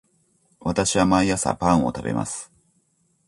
[0.61, 2.51] 私は毎朝パンを食べます